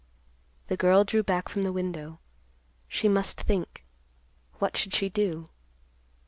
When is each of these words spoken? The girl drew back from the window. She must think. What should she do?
The 0.65 0.75
girl 0.77 1.03
drew 1.03 1.21
back 1.21 1.47
from 1.47 1.61
the 1.61 1.71
window. 1.71 2.17
She 2.87 3.07
must 3.07 3.39
think. 3.41 3.85
What 4.57 4.75
should 4.75 4.95
she 4.95 5.09
do? 5.09 5.49